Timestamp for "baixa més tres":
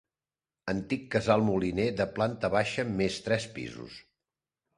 2.55-3.47